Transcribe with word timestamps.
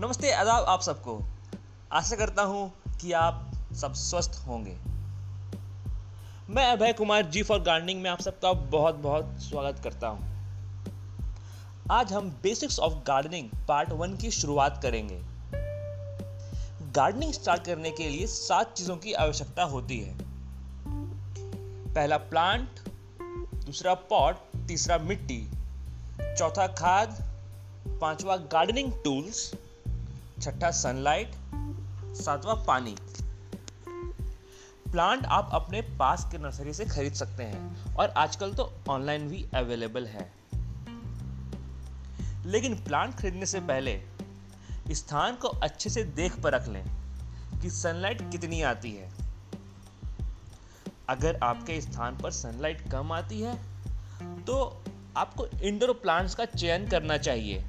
नमस्ते, 0.00 0.30
आदाब 0.32 0.64
आप 0.64 0.80
सबको। 0.80 1.22
आशा 1.92 2.16
करता 2.16 2.42
हूँ 2.42 2.72
कि 3.00 3.12
आप 3.12 3.50
सब 3.74 3.92
स्वस्थ 3.92 4.46
होंगे। 4.46 4.76
मैं 6.50 6.64
अभय 6.66 6.92
कुमार 6.92 7.22
जी 7.22 7.42
फॉर 7.42 7.60
गार्डनिंग 7.60 8.02
में 8.02 8.10
आप 8.10 8.20
सबका 8.20 8.52
बहुत 8.52 8.94
बहुत 8.94 9.36
स्वागत 9.38 9.80
करता 9.84 10.08
हूँ। 10.08 10.20
आज 11.90 12.12
हम 12.12 12.30
basics 12.42 12.78
of 12.78 12.92
gardening 12.92 13.48
part 13.68 13.92
one 13.92 14.16
की 14.16 14.30
शुरुआत 14.30 14.82
करेंगे। 14.82 15.20
गार्डनिंग 16.92 17.32
स्टार्ट 17.32 17.64
करने 17.64 17.90
के 17.90 18.08
लिए 18.08 18.26
सात 18.26 18.74
चीज़ों 18.74 18.96
की 18.96 19.12
आवश्यकता 19.12 19.62
होती 19.62 20.00
है। 20.00 20.18
पहला 21.94 22.16
प्लांट 22.16 22.68
दूसरा 23.66 23.94
पॉट 23.94 24.36
तीसरा 24.68 24.98
मिट्टी, 24.98 25.50
चौथा 26.20 26.66
खाद, 26.66 27.24
पांचवा 28.00 28.36
गार्डनिंग 28.36 28.92
टूल्स 28.92 29.54
छठा 30.42 30.70
सनलाइट 30.70 31.32
सातवां 32.16 32.56
पानी। 32.66 32.96
प्लांट 34.86 35.24
आप 35.26 35.50
अपने 35.52 35.80
पास 35.98 36.28
के 36.32 36.38
नर्सरी 36.38 36.72
से 36.72 36.84
खरीद 36.84 37.12
सकते 37.12 37.44
हैं 37.44 37.94
और 37.94 38.08
आजकल 38.08 38.52
तो 38.52 38.72
ऑनलाइन 38.88 39.28
भी 39.28 39.44
अवेलेबल 39.54 40.06
है। 40.06 40.30
लेकिन 42.46 42.74
प्लांट 42.84 43.14
खरीदने 43.14 43.46
से 43.46 43.60
पहले 43.60 44.00
स्थान 44.90 45.34
को 45.34 45.48
अच्छे 45.48 45.90
से 45.90 46.04
देख 46.04 46.40
पर 46.40 46.52
रख 46.52 46.68
लें 46.68 46.84
कि 47.62 47.70
सनलाइट 47.70 48.30
कितनी 48.30 48.62
आती 48.62 48.92
है। 48.92 49.10
अगर 51.08 51.38
आपके 51.42 51.80
स्थान 51.80 52.16
पर 52.16 52.30
सनलाइट 52.30 52.90
कम 52.90 53.12
आती 53.12 53.40
है 53.40 53.54
तो 54.44 54.56
आपको 55.16 55.46
इंडोर 55.46 55.92
प्लांट्स 55.92 56.34
का 56.34 56.44
चयन 56.46 56.88
करना 56.88 57.16
चाहिए। 57.18 57.64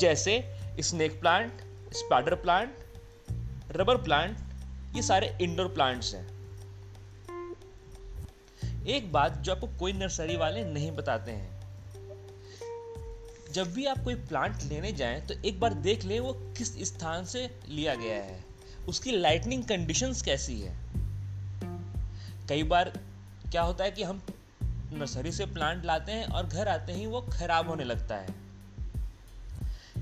जैसे 0.00 0.34
snake 0.80 1.20
plant 1.20 1.60
spider 1.92 2.34
plant 2.34 2.74
rubber 3.70 3.96
plant 3.96 4.38
ये 4.96 5.02
सारे 5.02 5.38
इंडोर 5.42 5.68
प्लांट्स 5.68 6.14
हैं। 6.14 6.30
एक 8.86 9.12
बात 9.12 9.36
जो 9.38 9.52
आपको 9.52 9.66
कोई 9.66 9.92
नर्सरी 9.92 10.36
वाले 10.36 10.64
नहीं 10.64 10.90
बताते 10.92 11.30
हैं। 11.30 11.60
जब 13.52 13.72
भी 13.72 13.86
आप 13.86 13.98
कोई 14.04 14.14
प्लांट 14.14 14.62
लेने 14.62 14.92
जाएँ 14.92 15.20
तो 15.20 15.34
एक 15.44 15.60
बार 15.60 15.74
देख 15.74 16.04
लें 16.04 16.20
वो 16.20 16.32
किस 16.32 16.84
स्थान 16.84 17.24
से 17.24 17.58
लिया 17.68 17.94
गया 17.94 18.16
है। 18.16 18.44
उसकी 18.88 19.12
लाइटनिंग 19.12 19.64
कंडीशंस 19.64 20.22
कैसी 20.22 20.60
है? 20.60 20.76
कई 22.48 22.62
बार 22.62 22.92
क्या 23.50 23.62
होता 23.62 23.84
है 23.84 23.90
कि 23.90 24.02
हम 24.02 24.22
नर्सरी 24.92 25.32
से 25.32 25.46
प्लांट 25.46 25.84
लाते 25.84 26.12
हैं 26.12 26.26
और 26.26 26.46
घर 26.46 26.68
आते 26.68 26.92
ही 26.92 27.06
वो 27.06 27.20
खराब 27.20 27.68
होने 27.68 27.84
लगता 27.84 28.16
है। 28.16 28.34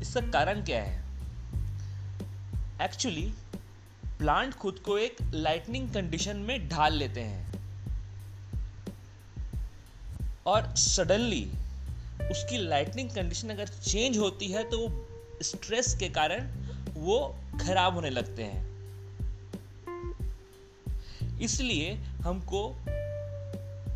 इसका 0.00 0.20
कारण 0.20 0.64
क्या 0.64 0.82
है? 0.82 1.03
एक्चुअली 2.82 3.32
प्लांट 4.18 4.54
खुद 4.54 4.78
को 4.78 4.96
एक 4.98 5.16
लाइटनिंग 5.34 5.88
कंडीशन 5.94 6.36
में 6.38 6.68
ढाल 6.68 6.94
लेते 6.94 7.20
हैं। 7.20 7.52
और 10.46 10.74
सडनली 10.76 11.44
उसकी 12.30 12.58
लाइटनिंग 12.58 13.10
कंडीशन 13.10 13.50
अगर 13.50 13.68
चेंज 13.68 14.18
होती 14.18 14.48
है 14.48 14.64
तो 14.70 14.78
वो 14.78 14.88
स्ट्रेस 15.42 15.94
के 15.98 16.08
कारण 16.10 16.48
वो 16.96 17.18
खराब 17.60 17.94
होने 17.94 18.10
लगते 18.10 18.42
हैं। 18.42 18.62
इसलिए 21.40 21.92
हमको 22.24 22.68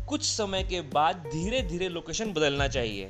कुछ 0.09 0.23
समय 0.23 0.63
के 0.63 0.81
बाद 0.93 1.29
धीरे 1.33 1.61
धीरे 1.61 1.89
लोकेशन 1.89 2.33
बदलना 2.33 2.67
चाहिए। 2.67 3.09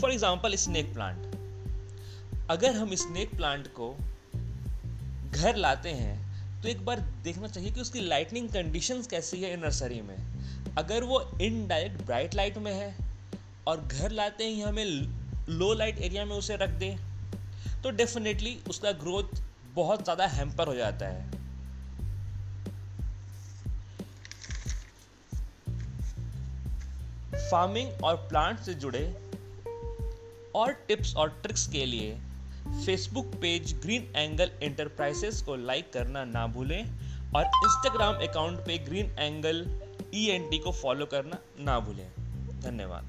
फॉर 0.00 0.12
एग्ज़ाम्पल 0.12 0.54
स्नेक 0.56 0.92
प्लांट 0.94 2.48
अगर 2.50 2.76
हम 2.76 2.94
स्नेक 2.96 3.36
प्लांट 3.36 3.66
को 3.70 3.94
घर 5.30 5.56
लाते 5.56 5.90
हैं 5.92 6.62
तो 6.62 6.68
एक 6.68 6.84
बार 6.84 7.00
देखना 7.24 7.48
चाहिए 7.48 7.70
कि 7.70 7.80
उसकी 7.80 8.00
लाइटनिंग 8.00 8.48
कंडीशंस 8.48 9.06
कैसी 9.06 9.40
है 9.42 9.56
नर्सरी 9.56 10.00
में। 10.00 10.16
अगर 10.78 11.04
वो 11.04 11.20
इनडायरेक्ट 11.40 12.04
ब्राइट 12.06 12.34
लाइट 12.34 12.58
में 12.58 12.72
है 12.72 12.94
और 13.66 13.80
घर 13.80 14.10
लाते 14.10 14.44
ही 14.44 14.60
हमें 14.60 14.84
लो 14.84 15.72
लाइट 15.74 15.98
एरिया 15.98 16.24
में 16.24 16.36
उसे 16.36 16.56
रख 16.56 16.70
दें 16.80 16.96
तो 17.82 17.90
डेफिनेटली 17.92 18.58
उसका 18.70 18.92
ग्रोथ 19.00 19.40
बहुत 19.74 20.02
ज़्यादा 20.04 20.26
हैम्पर 20.28 20.68
हो 20.68 20.74
जाता 20.74 21.08
है। 21.08 21.28
फ़ार्मिंग 27.50 28.04
और 28.04 28.16
प्लांट 28.28 28.58
से 28.58 28.74
जुड़े 28.76 29.04
और 30.54 30.72
टिप्स 30.88 31.14
और 31.16 31.28
ट्रिक्स 31.42 31.66
के 31.66 31.84
लिए 31.86 32.12
Facebook 32.68 33.26
page 33.26 33.72
green 33.82 34.12
angle 34.16 34.50
enterprises 34.62 35.42
को 35.42 35.56
लाइक 35.56 35.92
करना 35.92 36.24
ना 36.24 36.46
भूलें 36.46 36.82
और 37.36 37.44
इंस्टाग्राम 37.44 38.14
अकाउंट 38.14 38.58
पे 38.58 38.78
ग्रीन 38.78 39.06
एंगल 39.18 39.66
ईएनटी 40.14 40.58
को 40.58 40.72
फॉलो 40.72 41.06
करना 41.06 41.38
ना 41.60 41.80
भूलें। 41.80 42.10
धन्यवाद। 42.60 43.04